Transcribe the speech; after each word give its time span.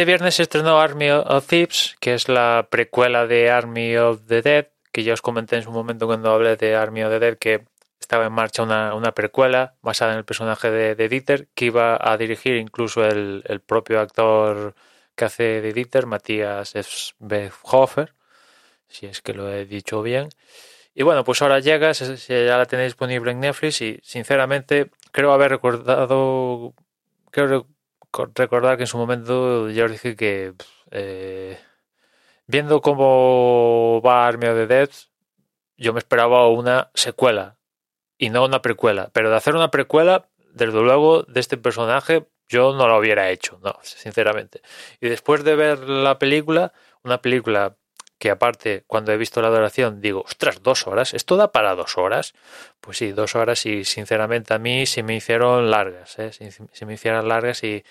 este 0.00 0.06
viernes 0.06 0.36
se 0.36 0.44
estrenó 0.44 0.80
Army 0.80 1.10
of 1.10 1.46
Thieves, 1.46 1.94
que 2.00 2.14
es 2.14 2.30
la 2.30 2.68
precuela 2.70 3.26
de 3.26 3.50
Army 3.50 3.98
of 3.98 4.22
the 4.26 4.40
Dead, 4.40 4.68
que 4.92 5.02
ya 5.02 5.12
os 5.12 5.20
comenté 5.20 5.56
en 5.56 5.62
su 5.62 5.70
momento 5.72 6.06
cuando 6.06 6.32
hablé 6.32 6.56
de 6.56 6.74
Army 6.74 7.02
of 7.02 7.10
the 7.10 7.18
Dead, 7.18 7.36
que 7.36 7.66
estaba 8.00 8.24
en 8.24 8.32
marcha 8.32 8.62
una, 8.62 8.94
una 8.94 9.12
precuela 9.12 9.74
basada 9.82 10.12
en 10.12 10.18
el 10.18 10.24
personaje 10.24 10.70
de, 10.70 10.94
de 10.94 11.08
Dieter, 11.10 11.48
que 11.54 11.66
iba 11.66 11.98
a 12.00 12.16
dirigir 12.16 12.56
incluso 12.56 13.04
el, 13.04 13.44
el 13.46 13.60
propio 13.60 14.00
actor 14.00 14.74
que 15.14 15.26
hace 15.26 15.60
de 15.60 15.74
Dieter, 15.74 16.06
Matías 16.06 16.72
Schwefhofer, 16.72 18.14
si 18.88 19.04
es 19.04 19.20
que 19.20 19.34
lo 19.34 19.52
he 19.52 19.66
dicho 19.66 20.00
bien. 20.00 20.30
Y 20.94 21.02
bueno, 21.02 21.24
pues 21.24 21.42
ahora 21.42 21.60
llega, 21.60 21.92
ya 21.92 22.56
la 22.56 22.64
tenéis 22.64 22.92
disponible 22.92 23.32
en 23.32 23.40
Netflix 23.40 23.82
y 23.82 24.00
sinceramente 24.02 24.92
creo 25.12 25.34
haber 25.34 25.50
recordado, 25.50 26.72
creo 27.30 27.66
recordar 28.34 28.76
que 28.76 28.84
en 28.84 28.86
su 28.86 28.98
momento 28.98 29.70
ya 29.70 29.84
os 29.84 29.90
dije 29.90 30.16
que 30.16 30.54
eh, 30.90 31.58
viendo 32.46 32.80
cómo 32.80 34.02
va 34.02 34.26
Army 34.26 34.46
of 34.46 34.56
the 34.56 34.66
Dead, 34.66 34.90
yo 35.76 35.92
me 35.92 35.98
esperaba 35.98 36.48
una 36.48 36.90
secuela 36.94 37.58
y 38.18 38.30
no 38.30 38.44
una 38.44 38.62
precuela. 38.62 39.10
Pero 39.12 39.30
de 39.30 39.36
hacer 39.36 39.54
una 39.54 39.70
precuela, 39.70 40.28
desde 40.52 40.80
luego, 40.80 41.22
de 41.22 41.40
este 41.40 41.56
personaje, 41.56 42.26
yo 42.48 42.74
no 42.74 42.86
lo 42.88 42.98
hubiera 42.98 43.30
hecho, 43.30 43.58
no, 43.62 43.78
sinceramente. 43.82 44.60
Y 45.00 45.08
después 45.08 45.44
de 45.44 45.56
ver 45.56 45.78
la 45.88 46.18
película, 46.18 46.72
una 47.02 47.22
película 47.22 47.76
que 48.20 48.30
aparte, 48.30 48.84
cuando 48.86 49.12
he 49.12 49.16
visto 49.16 49.42
la 49.42 49.48
duración, 49.50 50.00
digo, 50.02 50.22
ostras, 50.22 50.62
dos 50.62 50.86
horas, 50.86 51.14
¿esto 51.14 51.36
da 51.36 51.52
para 51.52 51.74
dos 51.74 51.98
horas? 51.98 52.34
Pues 52.80 52.98
sí, 52.98 53.12
dos 53.12 53.34
horas 53.34 53.66
y 53.66 53.84
sinceramente 53.84 54.54
a 54.54 54.58
mí 54.60 54.86
se 54.86 55.02
me 55.02 55.16
hicieron 55.16 55.70
largas, 55.70 56.18
¿eh? 56.20 56.32
se, 56.32 56.86
me 56.86 56.94
hicieron 56.94 57.28
largas 57.28 57.64
y, 57.64 57.84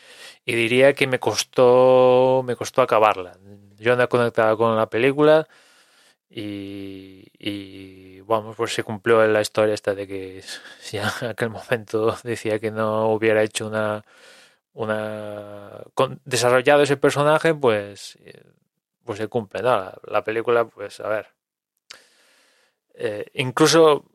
y 0.45 0.55
diría 0.55 0.93
que 0.93 1.07
me 1.07 1.19
costó, 1.19 2.43
me 2.45 2.55
costó 2.55 2.81
acabarla. 2.83 3.37
Yo 3.79 3.95
no 3.97 4.03
he 4.03 4.07
conectado 4.07 4.57
con 4.57 4.77
la 4.77 4.89
película 4.89 5.47
y, 6.29 7.25
y 7.39 8.21
vamos, 8.21 8.55
pues 8.55 8.73
se 8.73 8.83
cumplió 8.83 9.25
la 9.27 9.41
historia 9.41 9.73
esta 9.73 9.95
de 9.95 10.07
que 10.07 10.43
si 10.79 10.97
en 10.97 11.05
aquel 11.29 11.49
momento 11.49 12.17
decía 12.23 12.59
que 12.59 12.71
no 12.71 13.09
hubiera 13.13 13.43
hecho 13.43 13.67
una, 13.67 14.05
una 14.73 15.81
con- 15.95 16.21
desarrollado 16.25 16.83
ese 16.83 16.97
personaje, 16.97 17.53
pues, 17.55 18.17
eh, 18.25 18.43
pues 19.09 19.17
se 19.17 19.27
cumple, 19.27 19.63
¿no? 19.63 19.69
La, 19.75 19.97
la 20.03 20.23
película, 20.23 20.65
pues, 20.65 20.99
a 20.99 21.07
ver. 21.07 21.29
Eh, 22.93 23.25
incluso 23.33 24.05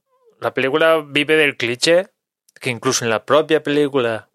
la 0.40 0.54
película 0.54 1.04
vive 1.04 1.34
del 1.34 1.56
cliché, 1.56 2.10
que 2.60 2.70
incluso 2.70 3.04
en 3.04 3.10
la 3.10 3.24
propia 3.24 3.60
película 3.60 4.28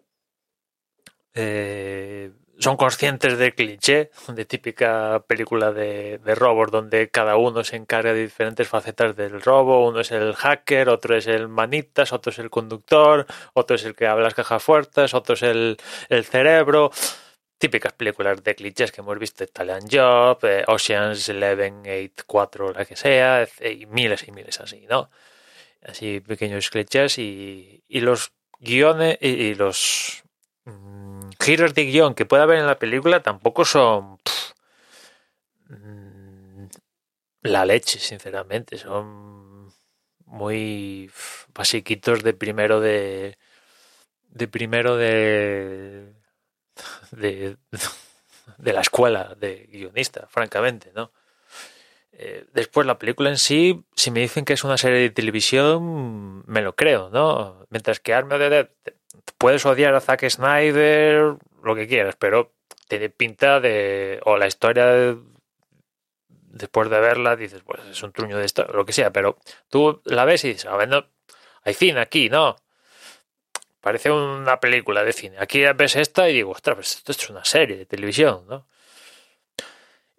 eh, 1.32 2.32
son 2.58 2.76
conscientes 2.76 3.38
del 3.38 3.54
cliché, 3.54 4.10
de 4.28 4.44
típica 4.44 5.24
película 5.26 5.72
de, 5.72 6.18
de 6.18 6.34
robos 6.34 6.70
donde 6.70 7.08
cada 7.08 7.36
uno 7.36 7.64
se 7.64 7.76
encarga 7.76 8.12
de 8.12 8.20
diferentes 8.20 8.68
facetas 8.68 9.16
del 9.16 9.40
robo, 9.40 9.88
uno 9.88 10.00
es 10.00 10.10
el 10.10 10.34
hacker, 10.34 10.90
otro 10.90 11.16
es 11.16 11.26
el 11.26 11.48
manitas, 11.48 12.12
otro 12.12 12.32
es 12.32 12.38
el 12.38 12.50
conductor, 12.50 13.24
otro 13.54 13.76
es 13.76 13.84
el 13.86 13.94
que 13.94 14.06
abre 14.06 14.24
las 14.24 14.34
cajas 14.34 14.62
fuertes, 14.62 15.14
otro 15.14 15.36
es 15.36 15.42
el, 15.42 15.78
el 16.10 16.26
cerebro. 16.26 16.90
Típicas 17.60 17.92
películas 17.92 18.42
de 18.42 18.54
clichés 18.54 18.90
que 18.90 19.02
hemos 19.02 19.18
visto, 19.18 19.44
Italian 19.44 19.82
Job, 19.90 20.38
eh, 20.44 20.64
Oceans 20.66 21.28
11, 21.28 22.10
8, 22.16 22.24
4, 22.26 22.72
la 22.72 22.86
que 22.86 22.96
sea, 22.96 23.46
y 23.60 23.84
miles 23.84 24.26
y 24.26 24.32
miles 24.32 24.58
así, 24.60 24.86
¿no? 24.88 25.10
Así 25.82 26.20
pequeños 26.20 26.70
clichés 26.70 27.18
y, 27.18 27.84
y 27.86 28.00
los 28.00 28.32
guiones 28.60 29.18
y, 29.20 29.54
los 29.54 30.22
mm, 30.64 31.28
giros 31.38 31.74
de 31.74 31.84
guion 31.84 32.14
que 32.14 32.26
puede 32.26 32.42
haber 32.42 32.58
en 32.60 32.66
la 32.66 32.78
película 32.78 33.22
tampoco 33.22 33.66
son 33.66 34.18
mm, 35.68 36.66
la 37.42 37.66
leche, 37.66 37.98
sinceramente. 37.98 38.78
Son 38.78 39.70
muy 40.24 41.10
basiquitos 41.54 42.22
de 42.22 42.32
primero 42.32 42.80
de 42.80 43.36
de 44.30 44.48
primero 44.48 44.96
de 44.96 46.19
de, 47.10 47.56
de 48.58 48.72
la 48.72 48.80
escuela 48.80 49.34
de 49.38 49.68
guionista, 49.70 50.26
francamente, 50.28 50.92
¿no? 50.94 51.12
Eh, 52.12 52.44
después 52.52 52.86
la 52.86 52.98
película 52.98 53.30
en 53.30 53.38
sí, 53.38 53.82
si 53.96 54.10
me 54.10 54.20
dicen 54.20 54.44
que 54.44 54.52
es 54.52 54.64
una 54.64 54.76
serie 54.76 54.98
de 54.98 55.10
televisión, 55.10 56.44
me 56.46 56.60
lo 56.60 56.74
creo, 56.74 57.08
¿no? 57.10 57.64
Mientras 57.70 58.00
que 58.00 58.12
Army 58.12 58.34
of 58.34 58.40
the 58.40 58.50
Dead, 58.50 58.68
puedes 59.38 59.64
odiar 59.64 59.94
a 59.94 60.00
Zack 60.00 60.28
Snyder, 60.28 61.36
lo 61.62 61.74
que 61.74 61.86
quieras, 61.88 62.16
pero 62.18 62.52
tiene 62.88 63.08
pinta 63.08 63.60
de... 63.60 64.20
o 64.24 64.36
la 64.36 64.46
historia 64.48 64.86
de- 64.86 65.16
después 66.28 66.90
de 66.90 67.00
verla 67.00 67.36
dices, 67.36 67.62
pues 67.64 67.80
es 67.86 68.02
un 68.02 68.12
truño 68.12 68.36
de 68.36 68.44
esto, 68.44 68.64
lo 68.64 68.84
que 68.84 68.92
sea, 68.92 69.12
pero 69.12 69.38
tú 69.70 70.02
la 70.04 70.24
ves 70.24 70.44
y 70.44 70.48
dices, 70.48 70.66
a 70.66 70.76
ver, 70.76 70.88
no, 70.88 71.06
hay 71.62 71.74
cine 71.74 72.00
aquí, 72.00 72.28
¿no? 72.28 72.56
Parece 73.80 74.10
una 74.10 74.60
película 74.60 75.04
de 75.04 75.12
cine. 75.12 75.36
Aquí 75.38 75.64
ves 75.74 75.96
esta 75.96 76.28
y 76.28 76.34
digo, 76.34 76.50
ostras, 76.52 76.76
pues 76.76 76.96
esto 76.96 77.12
es 77.12 77.30
una 77.30 77.44
serie 77.44 77.78
de 77.78 77.86
televisión, 77.86 78.44
¿no? 78.48 78.66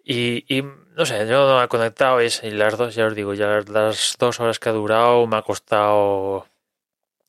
Y, 0.04 0.62
no 0.96 1.06
sé, 1.06 1.26
yo 1.28 1.46
no 1.46 1.58
me 1.58 1.64
he 1.64 1.68
conectado 1.68 2.20
y, 2.20 2.28
las 2.50 2.76
dos, 2.76 2.94
ya 2.94 3.06
os 3.06 3.14
digo, 3.14 3.34
ya 3.34 3.60
las, 3.68 4.16
dos 4.18 4.40
horas 4.40 4.58
que 4.58 4.68
ha 4.68 4.72
durado 4.72 5.26
me 5.26 5.36
ha 5.36 5.42
costado 5.42 6.46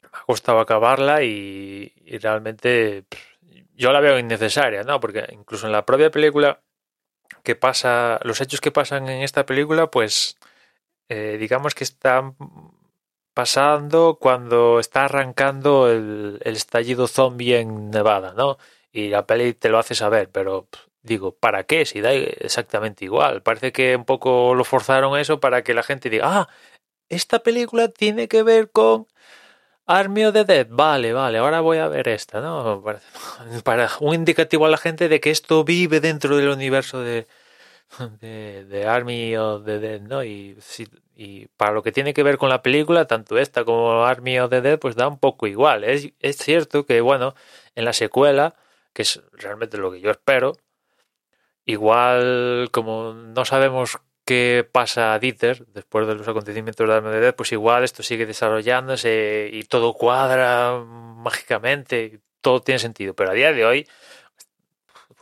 me 0.02 0.10
ha 0.12 0.24
costado 0.26 0.60
acabarla 0.60 1.24
y, 1.24 1.94
realmente 2.22 3.06
yo 3.76 3.92
la 3.92 4.00
veo 4.00 4.20
innecesaria, 4.20 4.84
¿no? 4.84 5.00
Porque 5.00 5.26
incluso 5.32 5.68
en 5.68 5.72
la 5.74 5.86
propia 5.86 6.12
película 6.12 6.62
que 7.44 7.56
pasa, 7.56 8.20
los 8.24 8.42
hechos 8.42 8.62
que 8.62 8.72
pasan 8.72 9.10
en 9.10 9.24
esta 9.24 9.46
película, 9.46 9.88
pues 9.92 10.38
eh, 11.10 11.38
digamos 11.40 11.76
que 11.76 11.84
están 11.84 12.36
pasando 13.34 14.18
cuando 14.20 14.80
está 14.80 15.06
arrancando 15.06 15.90
el, 15.92 16.40
estallido 16.46 17.08
zombie 17.08 17.58
en 17.58 17.90
Nevada, 17.92 18.34
¿no? 18.36 18.58
Y 18.92 19.10
la 19.10 19.26
peli 19.26 19.54
te 19.54 19.70
lo 19.70 19.80
hace 19.80 19.96
saber, 19.96 20.30
pero 20.32 20.68
digo, 21.02 21.36
¿para 21.36 21.64
qué? 21.66 21.86
Si 21.86 22.02
da 22.02 22.14
exactamente 22.14 23.06
igual. 23.06 23.42
Parece 23.42 23.72
que 23.72 23.96
un 23.96 24.06
poco 24.06 24.54
lo 24.56 24.64
forzaron 24.64 25.18
eso 25.20 25.40
para 25.40 25.64
que 25.64 25.74
la 25.74 25.84
gente 25.84 26.10
diga, 26.10 26.26
ah, 26.42 26.50
esta 27.10 27.40
película 27.40 27.90
tiene 27.90 28.28
que 28.28 28.44
ver 28.44 28.72
con 28.72 29.08
Army 29.86 30.26
of 30.26 30.34
the 30.34 30.46
Dead. 30.46 30.68
Vale, 30.70 31.14
vale, 31.14 31.38
ahora 31.40 31.62
voy 31.62 31.78
a 31.80 31.88
ver 31.88 32.08
esta, 32.08 32.42
¿no? 32.42 32.82
Para, 32.84 33.02
para 33.64 33.90
un 34.00 34.16
indicativo 34.16 34.66
a 34.66 34.70
la 34.70 34.78
gente 34.78 35.10
de 35.10 35.20
que 35.20 35.32
esto 35.32 35.64
vive 35.64 36.00
dentro 36.00 36.38
del 36.38 36.50
universo 36.50 37.02
de, 37.02 37.28
de, 38.22 38.66
de 38.66 38.86
Army 38.88 39.36
of 39.38 39.66
the 39.66 39.80
Dead, 39.80 40.02
¿no? 40.02 40.24
Y, 40.24 40.58
si- 40.62 40.88
y 41.16 41.48
para 41.58 41.72
lo 41.72 41.84
que 41.84 41.92
tiene 41.92 42.14
que 42.14 42.24
ver 42.24 42.38
con 42.38 42.50
la 42.50 42.62
película, 42.62 43.06
tanto 43.06 43.38
esta 43.38 43.64
como 43.66 44.06
Army 44.06 44.40
of 44.40 44.50
the 44.50 44.62
Dead, 44.62 44.80
pues 44.80 44.96
da 44.96 45.08
un 45.08 45.20
poco 45.20 45.48
igual. 45.48 45.84
Es, 45.84 46.10
es 46.20 46.38
cierto 46.38 46.86
que, 46.86 47.02
bueno, 47.02 47.36
en 47.76 47.86
la 47.86 47.94
secuela, 47.94 48.56
que 48.94 49.04
es 49.04 49.22
realmente 49.34 49.78
lo 49.78 49.92
que 49.92 50.02
yo 50.02 50.12
espero, 50.12 50.58
igual 51.66 52.70
como 52.72 53.14
no 53.14 53.46
sabemos 53.46 54.00
qué 54.26 54.68
pasa 54.72 55.14
a 55.14 55.20
Dieter 55.20 55.66
después 55.68 56.08
de 56.08 56.16
los 56.16 56.28
acontecimientos 56.28 56.88
de 56.88 56.94
Army 56.94 57.10
of 57.10 57.14
the 57.16 57.20
Dead, 57.22 57.36
pues 57.36 57.52
igual 57.52 57.84
esto 57.84 58.04
sigue 58.04 58.26
desarrollándose 58.26 59.50
y 59.52 59.64
todo 59.64 59.94
cuadra 59.94 60.80
mágicamente, 60.86 62.22
todo 62.42 62.62
tiene 62.62 62.80
sentido. 62.80 63.14
Pero 63.16 63.32
a 63.32 63.34
día 63.34 63.54
de 63.54 63.66
hoy 63.66 63.88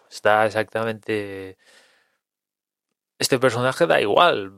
está 0.10 0.46
exactamente 0.46 1.58
este 3.22 3.38
personaje 3.40 3.86
da 3.86 4.02
igual 4.02 4.52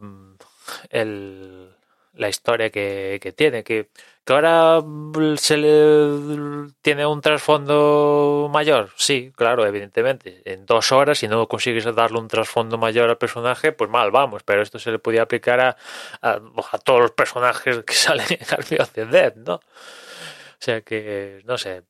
el, 0.90 1.70
la 2.14 2.30
historia 2.30 2.70
que, 2.70 3.20
que 3.22 3.32
tiene, 3.32 3.64
que, 3.64 3.90
que 4.24 4.34
ahora 4.34 4.82
mm, 4.82 5.36
se 5.38 5.58
le 5.58 6.72
tiene 6.82 7.06
un 7.06 7.22
trasfondo 7.22 8.50
mayor, 8.52 8.92
sí, 8.96 9.32
claro, 9.36 9.66
evidentemente, 9.66 10.42
en 10.46 10.66
dos 10.66 10.92
horas 10.92 11.20
si 11.20 11.28
no 11.28 11.48
consigues 11.48 11.86
darle 11.96 12.20
un 12.20 12.28
trasfondo 12.28 12.78
mayor 12.78 13.10
al 13.10 13.18
personaje, 13.18 13.72
pues 13.72 13.90
mal 13.90 14.12
vamos, 14.12 14.44
pero 14.44 14.62
esto 14.62 14.80
se 14.80 14.92
le 14.92 15.00
podía 15.00 15.24
aplicar 15.24 15.60
a, 15.60 15.78
a, 16.22 16.40
todos 16.84 17.02
los 17.02 17.12
personajes 17.12 17.84
que 17.84 17.94
salen 17.94 18.28
en 18.30 18.40
Army 18.52 18.78
of 18.80 18.92
the 18.92 19.06
Dead, 19.06 19.36
¿no? 19.36 19.56
O 19.56 20.66
sea 20.66 20.82
que, 20.82 21.42
no 21.46 21.58
sé, 21.58 21.84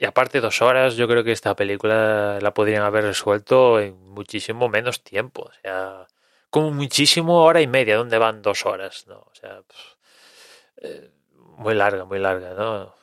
y 0.00 0.06
aparte, 0.06 0.40
dos 0.40 0.62
horas, 0.62 0.96
yo 0.96 1.06
creo 1.06 1.22
que 1.24 1.32
esta 1.32 1.54
película 1.54 2.38
la 2.40 2.54
podrían 2.54 2.84
haber 2.84 3.04
resuelto 3.04 3.78
en 3.78 3.98
muchísimo 4.08 4.70
menos 4.70 5.02
tiempo. 5.04 5.42
O 5.42 5.52
sea, 5.62 6.06
como 6.50 6.70
muchísimo 6.72 7.44
hora 7.44 7.60
y 7.60 7.66
media, 7.66 7.96
¿dónde 7.96 8.18
van 8.18 8.42
dos 8.42 8.66
horas? 8.66 9.06
¿no? 9.06 9.20
O 9.20 9.34
sea, 9.34 9.62
eh, 10.82 11.10
muy 11.36 11.74
larga, 11.74 12.04
muy 12.04 12.18
larga, 12.18 12.54
¿no? 12.54 12.94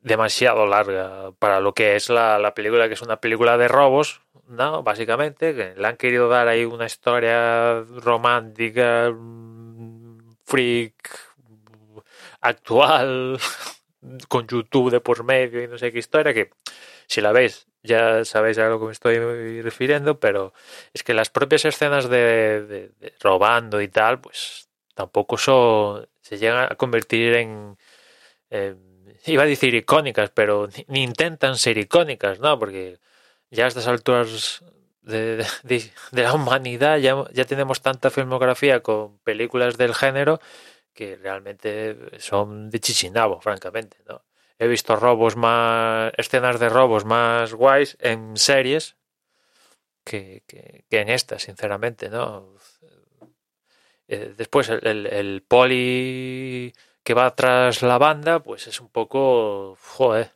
Demasiado 0.00 0.66
larga 0.66 1.32
para 1.38 1.60
lo 1.60 1.74
que 1.74 1.96
es 1.96 2.08
la, 2.08 2.38
la 2.38 2.54
película, 2.54 2.88
que 2.88 2.94
es 2.94 3.02
una 3.02 3.20
película 3.20 3.58
de 3.58 3.68
robos, 3.68 4.22
¿no? 4.46 4.82
Básicamente, 4.82 5.54
que 5.54 5.74
le 5.76 5.86
han 5.86 5.96
querido 5.96 6.28
dar 6.28 6.48
ahí 6.48 6.64
una 6.64 6.86
historia 6.86 7.80
romántica, 7.80 9.10
mm, 9.10 10.36
freak, 10.44 10.94
actual, 12.40 13.38
con 14.28 14.46
YouTube 14.46 14.90
de 14.90 15.00
por 15.00 15.24
medio 15.24 15.62
y 15.62 15.68
no 15.68 15.78
sé 15.78 15.92
qué 15.92 15.98
historia, 15.98 16.32
que 16.32 16.50
si 17.06 17.20
la 17.20 17.32
veis, 17.32 17.65
ya 17.86 18.24
sabéis 18.24 18.58
a 18.58 18.68
lo 18.68 18.78
que 18.80 18.86
me 18.86 18.92
estoy 18.92 19.62
refiriendo, 19.62 20.20
pero 20.20 20.52
es 20.92 21.02
que 21.02 21.14
las 21.14 21.30
propias 21.30 21.64
escenas 21.64 22.08
de, 22.08 22.92
robando 23.20 23.80
y 23.80 23.88
tal, 23.88 24.20
pues 24.20 24.68
tampoco 24.94 25.38
son, 25.38 26.08
se 26.20 26.38
llegan 26.38 26.72
a 26.72 26.76
convertir 26.76 27.34
en, 27.34 27.78
iba 29.26 29.42
a 29.42 29.46
decir 29.46 29.74
icónicas, 29.74 30.30
pero 30.30 30.68
ni, 30.88 31.02
intentan 31.02 31.56
ser 31.56 31.78
icónicas, 31.78 32.40
¿no? 32.40 32.58
Porque 32.58 32.98
ya 33.50 33.64
a 33.64 33.68
estas 33.68 33.86
alturas 33.86 34.64
de, 35.02 35.46
de, 35.62 35.90
la 36.12 36.34
humanidad 36.34 36.98
ya, 36.98 37.24
ya 37.32 37.44
tenemos 37.44 37.80
tanta 37.82 38.10
filmografía 38.10 38.82
con 38.82 39.18
películas 39.20 39.76
del 39.78 39.94
género 39.94 40.40
que 40.94 41.16
realmente 41.16 41.96
son 42.18 42.70
de 42.70 42.80
chichinabo, 42.80 43.40
francamente, 43.40 43.98
¿no? 44.08 44.25
He 44.58 44.66
visto 44.68 44.96
robos 44.96 45.36
más, 45.36 46.12
escenas 46.16 46.58
de 46.58 46.68
robos 46.68 47.04
más 47.04 47.52
guays 47.52 47.96
en 48.00 48.36
series 48.36 48.96
que, 50.04 50.44
que, 50.46 51.00
en 51.00 51.08
esta, 51.10 51.38
sinceramente, 51.38 52.08
¿no? 52.08 52.54
Eh, 54.08 54.34
después 54.36 54.68
el, 54.68 55.06
el, 55.06 55.42
poli 55.42 56.72
que 57.02 57.14
va 57.14 57.34
tras 57.34 57.82
la 57.82 57.98
banda, 57.98 58.40
pues 58.40 58.66
es 58.68 58.80
un 58.80 58.88
poco, 58.88 59.76
joder, 59.80 60.32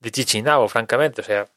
de 0.00 0.10
chichinabo, 0.10 0.68
francamente, 0.68 1.22
o 1.22 1.24
sea, 1.24 1.48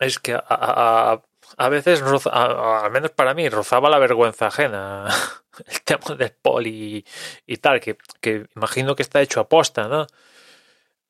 es 0.00 0.18
que 0.18 0.34
a, 0.34 1.22
a 1.56 1.68
veces, 1.68 2.02
al 2.32 2.90
menos 2.90 3.10
para 3.12 3.34
mí, 3.34 3.48
rozaba 3.48 3.90
la 3.90 3.98
vergüenza 3.98 4.48
ajena 4.48 5.08
el 5.66 5.82
tema 5.82 6.14
del 6.16 6.32
poli 6.32 7.04
y, 7.46 7.56
tal, 7.58 7.80
que, 7.80 7.96
que, 8.20 8.46
imagino 8.56 8.94
que 8.94 9.02
está 9.02 9.20
hecho 9.20 9.40
a 9.40 9.48
posta, 9.48 9.88
¿no? 9.88 10.06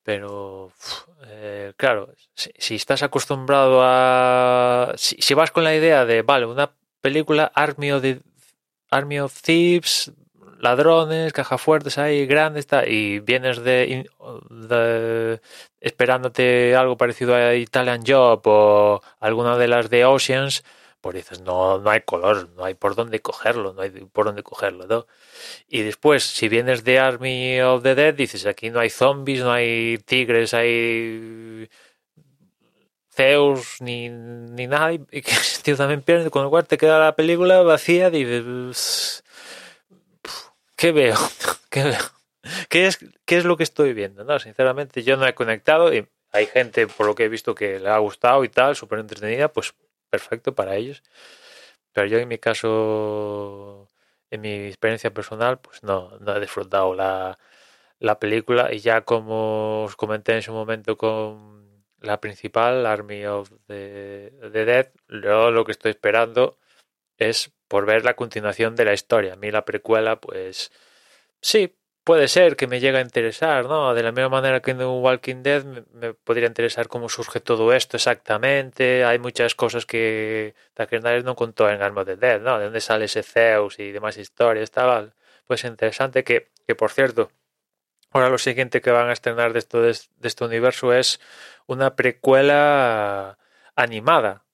Pero, 0.02 0.72
eh, 1.26 1.72
claro, 1.76 2.14
si, 2.34 2.74
estás 2.74 3.02
acostumbrado 3.02 3.80
a... 3.82 4.92
Si, 4.96 5.34
vas 5.34 5.50
con 5.50 5.64
la 5.64 5.74
idea 5.74 6.04
de, 6.04 6.22
vale, 6.22 6.46
una 6.46 6.72
película 7.00 7.52
Army 7.54 7.92
of, 7.92 8.04
Army 8.90 9.20
of 9.20 9.40
Thieves, 9.42 10.12
ladrones, 10.60 11.32
cajas 11.32 11.60
fuertes 11.60 11.98
ahí, 11.98 12.26
grandes, 12.26 12.66
y 12.86 13.20
vienes 13.20 13.62
de, 13.62 14.08
esperándote 15.80 16.76
algo 16.76 16.96
parecido 16.96 17.34
a 17.34 17.54
Italian 17.54 18.02
Job 18.06 18.42
o 18.44 19.02
alguna 19.20 19.56
de 19.56 19.68
las 19.68 19.90
de 19.90 20.04
Oceans, 20.04 20.64
pues 21.00 21.16
dices, 21.16 21.40
no, 21.40 21.78
no 21.78 21.90
hay 21.90 22.02
color, 22.02 22.50
no 22.56 22.64
hay 22.64 22.74
por 22.74 22.94
dónde 22.94 23.20
cogerlo, 23.20 23.72
no 23.72 23.82
hay 23.82 23.90
por 23.90 24.26
dónde 24.26 24.42
cogerlo, 24.42 24.86
¿no? 24.86 25.06
Y 25.68 25.82
después, 25.82 26.24
si 26.24 26.48
vienes 26.48 26.84
de 26.84 26.98
Army 26.98 27.60
of 27.60 27.82
the 27.82 27.94
Dead, 27.94 28.14
dices, 28.14 28.46
aquí 28.46 28.70
no 28.70 28.80
hay 28.80 28.90
zombies, 28.90 29.40
no 29.40 29.52
hay 29.52 29.98
tigres, 30.04 30.54
hay 30.54 31.68
Zeus, 33.12 33.80
ni, 33.80 34.08
ni 34.08 34.66
nada, 34.66 34.92
y 34.92 34.98
que 35.22 35.32
tío 35.62 35.76
también 35.76 36.02
pierde, 36.02 36.30
con 36.30 36.42
lo 36.44 36.50
cual 36.50 36.66
te 36.66 36.78
queda 36.78 36.98
la 36.98 37.16
película 37.16 37.62
vacía, 37.62 38.08
y 38.08 38.24
dices, 38.24 39.24
¿qué 40.76 40.92
veo? 40.92 41.16
¿Qué? 41.70 41.94
¿Qué 42.68 42.86
es, 42.86 42.98
¿Qué 43.24 43.36
es 43.36 43.44
lo 43.44 43.56
que 43.56 43.62
estoy 43.62 43.92
viendo? 43.92 44.24
No, 44.24 44.38
sinceramente 44.38 45.02
yo 45.02 45.16
no 45.16 45.26
he 45.26 45.34
conectado 45.34 45.92
y 45.92 46.06
hay 46.32 46.46
gente, 46.46 46.86
por 46.86 47.06
lo 47.06 47.14
que 47.14 47.24
he 47.24 47.28
visto, 47.28 47.54
que 47.54 47.78
le 47.78 47.88
ha 47.88 47.98
gustado 47.98 48.44
y 48.44 48.48
tal, 48.48 48.76
súper 48.76 49.00
entretenida, 49.00 49.48
pues 49.48 49.74
perfecto 50.10 50.54
para 50.54 50.76
ellos. 50.76 51.02
Pero 51.92 52.06
yo 52.06 52.18
en 52.18 52.28
mi 52.28 52.38
caso, 52.38 53.90
en 54.30 54.40
mi 54.42 54.66
experiencia 54.66 55.12
personal, 55.12 55.60
pues 55.60 55.82
no, 55.82 56.18
no 56.20 56.36
he 56.36 56.40
disfrutado 56.40 56.94
la, 56.94 57.38
la 58.00 58.18
película 58.20 58.72
y 58.72 58.80
ya 58.80 59.02
como 59.02 59.84
os 59.84 59.96
comenté 59.96 60.34
en 60.34 60.42
su 60.42 60.52
momento 60.52 60.96
con 60.96 61.60
la 62.00 62.20
principal, 62.20 62.86
Army 62.86 63.26
of 63.26 63.50
the, 63.66 64.32
the 64.52 64.64
Dead, 64.64 64.90
yo 65.08 65.50
lo 65.50 65.64
que 65.64 65.72
estoy 65.72 65.90
esperando 65.92 66.58
es 67.18 67.52
por 67.68 67.86
ver 67.86 68.04
la 68.04 68.16
continuación 68.16 68.76
de 68.76 68.84
la 68.86 68.94
historia. 68.94 69.34
A 69.34 69.36
mí 69.36 69.50
la 69.50 69.64
precuela, 69.64 70.20
pues 70.20 70.72
sí, 71.40 71.76
puede 72.04 72.28
ser 72.28 72.56
que 72.56 72.66
me 72.66 72.80
llegue 72.80 72.98
a 72.98 73.00
interesar, 73.02 73.66
¿no? 73.66 73.94
De 73.94 74.02
la 74.02 74.12
misma 74.12 74.28
manera 74.28 74.60
que 74.60 74.72
en 74.72 74.78
The 74.78 74.86
Walking 74.86 75.42
Dead 75.42 75.64
me, 75.64 76.14
podría 76.14 76.46
interesar 76.46 76.88
cómo 76.88 77.08
surge 77.08 77.40
todo 77.40 77.72
esto 77.72 77.96
exactamente. 77.96 79.04
Hay 79.04 79.18
muchas 79.18 79.54
cosas 79.54 79.86
que 79.86 80.54
Zack 80.76 80.92
no 81.24 81.36
contó 81.36 81.68
en 81.70 81.82
Arm 81.82 81.98
of 81.98 82.06
the 82.06 82.16
Dead, 82.16 82.40
¿no? 82.40 82.58
De 82.58 82.64
dónde 82.64 82.80
sale 82.80 83.06
ese 83.06 83.22
Zeus 83.22 83.78
y 83.78 83.92
demás 83.92 84.16
historias, 84.16 84.70
tal. 84.70 85.14
Pues 85.46 85.64
interesante 85.64 86.24
que, 86.24 86.50
que 86.66 86.74
por 86.74 86.90
cierto, 86.90 87.30
ahora 88.10 88.28
lo 88.30 88.38
siguiente 88.38 88.80
que 88.80 88.90
van 88.90 89.08
a 89.08 89.12
estrenar 89.12 89.52
de, 89.52 89.58
esto, 89.60 89.82
de 89.82 89.92
este 90.22 90.44
universo 90.44 90.92
es 90.92 91.20
una 91.66 91.96
precuela 91.96 93.38
animada 93.76 94.44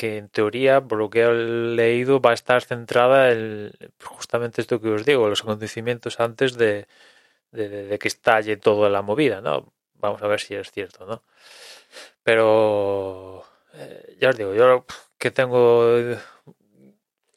que 0.00 0.16
en 0.16 0.30
teoría, 0.30 0.80
por 0.80 0.96
lo 0.96 1.10
que 1.10 1.20
he 1.24 1.34
leído, 1.34 2.22
va 2.22 2.30
a 2.30 2.40
estar 2.40 2.62
centrada 2.62 3.32
en 3.32 3.70
justamente 4.02 4.62
esto 4.62 4.80
que 4.80 4.88
os 4.88 5.04
digo, 5.04 5.28
los 5.28 5.42
acontecimientos 5.42 6.20
antes 6.20 6.56
de, 6.56 6.86
que 7.52 8.08
estalle 8.08 8.56
toda 8.56 8.88
la 8.88 9.02
movida, 9.02 9.42
¿no? 9.42 9.74
Vamos 9.96 10.22
a 10.22 10.26
ver 10.26 10.40
si 10.40 10.54
es 10.54 10.70
cierto, 10.70 11.04
¿no? 11.04 11.22
Pero 12.22 13.44
eh, 13.74 14.16
ya 14.18 14.30
os 14.30 14.38
digo, 14.38 14.54
yo 14.54 14.86
que 15.18 15.30
tengo 15.30 15.84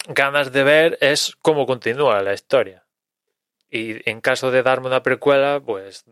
ganas 0.08 0.54
de 0.54 0.64
ver 0.64 0.98
es 1.02 1.36
cómo 1.42 1.66
continúa 1.66 2.22
la 2.22 2.34
historia. 2.34 2.86
Y 3.70 4.10
en 4.10 4.22
caso 4.22 4.52
de 4.52 4.64
darme 4.64 4.88
una 4.88 5.04
precuela, 5.04 5.60
pues 5.60 6.06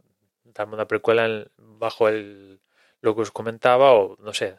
darme 0.44 0.74
una 0.74 0.88
precuela 0.89 1.45
bajo 1.57 2.09
el 2.09 2.59
lo 3.00 3.15
que 3.15 3.21
os 3.21 3.31
comentaba 3.31 3.94
o 3.94 4.18
no 4.19 4.33
sé, 4.33 4.57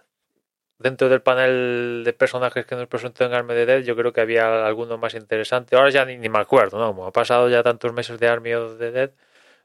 dentro 0.82 1.08
del 1.08 1.23
panel 1.23 2.02
de 2.05 2.12
personajes 2.12 2.67
que 2.67 2.76
nos 2.76 2.88
presentó 2.88 3.25
en 3.25 3.32
Army 3.34 3.55
the 3.55 3.67
Dead, 3.67 3.82
yo 3.82 3.96
creo 3.96 4.12
que 4.12 4.20
había 4.20 4.67
alguno 4.67 4.99
más 4.99 5.14
interesante. 5.14 5.76
Ahora 5.76 5.90
ya 5.90 6.05
ni, 6.05 6.29
me 6.29 6.38
acuerdo, 6.38 6.79
¿no? 6.79 6.88
Como 6.88 7.06
ha 7.06 7.12
pasado 7.12 7.49
ya 7.49 7.62
tantos 7.62 7.93
meses 7.93 8.19
de 8.20 8.29
Army 8.29 8.55
of 8.55 8.79
the 8.79 8.90
Dead, 8.90 9.12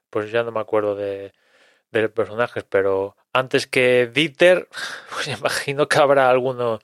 pues 0.09 0.31
ya 0.31 0.43
no 0.43 0.51
me 0.51 0.59
acuerdo 0.59 0.95
de, 0.95 1.33
los 1.91 2.11
personajes. 2.11 2.63
Pero 2.69 3.15
antes 3.33 3.67
que 3.67 4.07
Dieter, 4.13 4.67
pues 5.13 5.27
imagino 5.27 5.87
que 5.87 5.97
habrá 5.99 6.29
alguno 6.29 6.79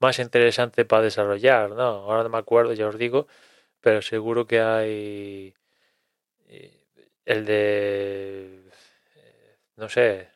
más 0.00 0.18
interesante 0.18 0.84
para 0.84 1.02
desarrollar, 1.02 1.70
¿no? 1.70 1.82
Ahora 1.84 2.22
no 2.24 2.28
me 2.30 2.38
acuerdo, 2.38 2.72
ya 2.74 2.88
os 2.88 2.98
digo, 2.98 3.26
pero 3.80 4.02
seguro 4.02 4.46
que 4.46 4.60
hay 4.60 5.54
eh, 6.48 6.84
el 7.24 7.44
de 7.46 8.62
no 9.76 9.88
sé 9.88 10.35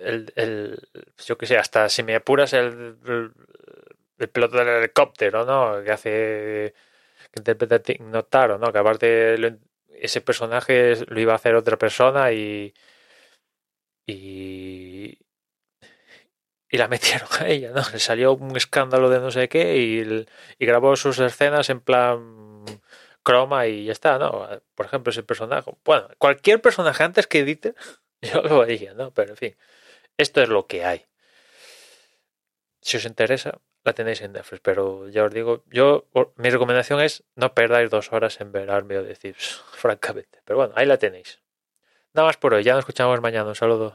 el, 0.00 0.32
el, 0.36 0.88
yo 1.24 1.38
que 1.38 1.46
sé, 1.46 1.56
hasta 1.58 1.88
si 1.88 2.02
me 2.02 2.14
apuras 2.14 2.52
el, 2.52 2.98
el, 4.18 4.28
piloto 4.28 4.58
del 4.58 4.68
helicóptero, 4.68 5.44
¿no? 5.44 5.82
Que 5.84 5.92
hace, 5.92 6.74
que 7.32 7.40
interpreta 7.40 7.80
Notaro, 8.00 8.58
¿no? 8.58 8.72
Que 8.72 8.78
aparte 8.78 9.58
ese 9.88 10.20
personaje 10.20 10.96
lo 11.06 11.20
iba 11.20 11.32
a 11.32 11.36
hacer 11.36 11.54
otra 11.54 11.78
persona 11.78 12.32
y, 12.32 12.74
y, 14.06 15.18
y 16.70 16.78
la 16.78 16.88
metieron 16.88 17.28
a 17.40 17.48
ella, 17.48 17.70
¿no? 17.72 17.82
Le 17.92 17.98
salió 17.98 18.32
un 18.34 18.56
escándalo 18.56 19.10
de 19.10 19.20
no 19.20 19.30
sé 19.30 19.48
qué 19.48 19.76
y, 19.76 20.26
y 20.58 20.66
grabó 20.66 20.96
sus 20.96 21.18
escenas 21.18 21.70
en 21.70 21.80
plan 21.80 22.64
croma 23.26 23.66
y 23.66 23.86
ya 23.86 23.92
está, 23.92 24.18
¿no? 24.18 24.48
Por 24.76 24.86
ejemplo, 24.86 25.10
ese 25.10 25.24
personaje. 25.24 25.72
Bueno, 25.84 26.08
cualquier 26.18 26.60
personaje 26.62 27.02
antes 27.02 27.26
que 27.26 27.40
edite, 27.40 27.74
yo 28.22 28.42
lo 28.42 28.62
haría, 28.62 28.94
¿no? 28.94 29.12
Pero 29.12 29.32
en 29.32 29.36
fin. 29.36 29.56
Esto 30.18 30.42
es 30.42 30.48
lo 30.48 30.66
que 30.66 30.84
hay. 30.84 31.04
Si 32.80 32.96
os 32.96 33.04
interesa, 33.04 33.58
la 33.84 33.92
tenéis 33.92 34.20
en 34.22 34.32
Netflix, 34.32 34.60
pero 34.62 35.08
ya 35.08 35.24
os 35.24 35.32
digo, 35.32 35.62
yo 35.66 36.06
mi 36.36 36.50
recomendación 36.50 37.00
es 37.00 37.22
no 37.34 37.54
perdáis 37.54 37.90
dos 37.90 38.12
horas 38.12 38.40
en 38.40 38.50
ver 38.52 38.70
Army 38.70 38.96
of 38.96 39.06
the 39.06 39.14
Thieves, 39.14 39.60
francamente. 39.72 40.40
Pero 40.44 40.58
bueno, 40.58 40.72
ahí 40.76 40.86
la 40.86 40.98
tenéis. 40.98 41.40
Nada 42.12 42.26
más 42.26 42.36
por 42.36 42.54
hoy, 42.54 42.64
ya 42.64 42.72
nos 42.72 42.80
escuchamos 42.80 43.20
mañana. 43.20 43.48
Un 43.48 43.54
saludo. 43.54 43.94